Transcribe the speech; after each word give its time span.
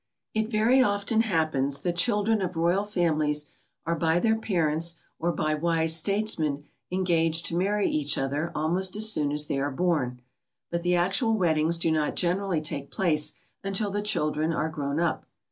It 0.33 0.49
very 0.49 0.81
often 0.81 1.21
happens 1.21 1.81
that 1.81 1.95
children 1.95 2.41
of 2.41 2.55
royal 2.57 2.85
families 2.85 3.51
are 3.85 3.93
by 3.95 4.19
their 4.19 4.35
parents 4.35 4.95
or 5.19 5.31
by 5.31 5.53
wise 5.53 5.95
statesmen 5.95 6.63
engaged 6.89 7.45
to 7.45 7.55
marry 7.55 7.87
each 7.87 8.17
other 8.17 8.51
almost 8.55 8.95
as 8.95 9.11
soon 9.11 9.31
as 9.31 9.45
they 9.45 9.59
are 9.59 9.69
born, 9.69 10.19
but 10.71 10.81
the 10.81 10.95
actual 10.95 11.35
weddings 11.35 11.77
do 11.77 11.91
not 11.91 12.15
generally 12.15 12.61
take 12.61 12.89
place 12.89 13.33
until 13.63 13.91
the 13.91 14.01
children 14.01 14.51
are 14.51 14.69
grown 14.69 14.99
up. 14.99 15.27